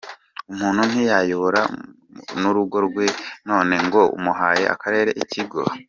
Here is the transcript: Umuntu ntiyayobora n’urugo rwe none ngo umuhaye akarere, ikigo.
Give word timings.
Umuntu 0.51 0.81
ntiyayobora 0.89 1.61
n’urugo 2.39 2.77
rwe 2.87 3.05
none 3.49 3.73
ngo 3.85 4.01
umuhaye 4.17 4.63
akarere, 4.75 5.11
ikigo. 5.23 5.61